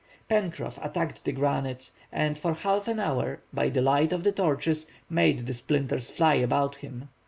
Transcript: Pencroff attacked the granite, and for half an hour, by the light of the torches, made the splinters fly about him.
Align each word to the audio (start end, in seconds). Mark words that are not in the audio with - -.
Pencroff 0.27 0.83
attacked 0.83 1.23
the 1.25 1.31
granite, 1.31 1.91
and 2.11 2.35
for 2.35 2.55
half 2.55 2.87
an 2.87 2.99
hour, 2.99 3.43
by 3.53 3.69
the 3.69 3.83
light 3.83 4.11
of 4.11 4.23
the 4.23 4.31
torches, 4.31 4.87
made 5.11 5.45
the 5.45 5.53
splinters 5.53 6.09
fly 6.09 6.33
about 6.33 6.77
him. 6.77 7.09